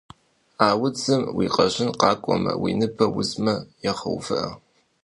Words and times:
А 0.65 0.67
удзым 0.83 1.23
уи 1.35 1.47
къэжьын 1.55 1.89
къакӏуэмэ, 1.99 2.53
уи 2.61 2.71
ныбэр 2.79 3.09
узмэ, 3.19 3.55
егъэувыӏэ. 3.89 4.51